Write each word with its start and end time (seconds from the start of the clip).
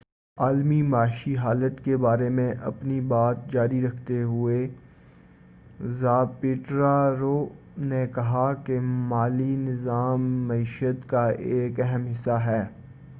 عالمی 0.37 0.81
معاشی 0.83 1.35
حالت 1.37 1.83
کے 1.85 1.97
بارے 1.97 2.29
میں 2.29 2.49
اپنی 2.65 2.99
بات 3.07 3.51
جاری 3.51 3.81
رکھتے 3.81 4.21
ہوئے 4.23 4.57
زاپیٹرو 5.99 7.35
نے 7.85 8.05
کہا 8.15 8.51
کہ 8.65 8.79
مالی 9.09 9.55
نظام 9.59 10.21
معیشت 10.47 11.09
کا 11.09 11.27
ایک 11.49 11.79
اہم 11.79 12.05
حصہ 12.05 12.39
ہے 12.45 12.61